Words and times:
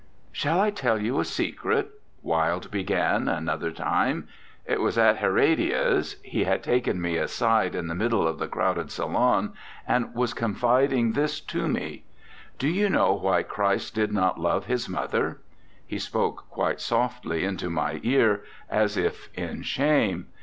'""Shall 0.31 0.59
I 0.59 0.71
tell 0.71 0.99
you 0.99 1.19
a 1.19 1.23
secret?" 1.25 1.91
Wilde 2.23 2.71
began, 2.71 3.27
another 3.27 3.69
time 3.71 4.27
it 4.65 4.81
was 4.81 4.97
at 4.97 5.17
Her 5.17 5.35
dia's; 5.55 6.15
he 6.23 6.43
had 6.45 6.63
taken 6.63 6.99
me 6.99 7.17
aside 7.17 7.75
in 7.75 7.85
the 7.85 7.93
middle 7.93 8.27
of 8.27 8.39
the 8.39 8.47
crowded 8.47 8.89
salon, 8.89 9.53
and 9.87 10.15
was 10.15 10.33
confiding 10.33 11.11
this 11.11 11.39
to 11.41 11.67
me: 11.67 12.03
"Do 12.57 12.67
you 12.67 12.89
know 12.89 13.13
why 13.13 13.43
Christ 13.43 13.93
did 13.93 14.11
not 14.11 14.39
love 14.39 14.65
his 14.65 14.89
mother?" 14.89 15.39
He 15.85 15.99
spoke 15.99 16.49
quite 16.49 16.81
softly 16.81 17.43
into 17.43 17.69
my 17.69 17.99
ear, 18.01 18.43
as 18.71 18.97
if 18.97 19.29
in 19.37 19.61
shame. 19.61 20.29